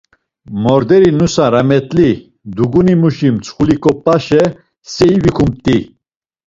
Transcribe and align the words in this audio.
Morderi 0.61 1.09
nusa 1.17 1.45
ramet̆li 1.53 2.09
dugunimuşi 2.55 3.29
mtsxuliǩopaşe 3.35 4.43
sei 4.93 5.15
vikumt̆i. 5.23 5.77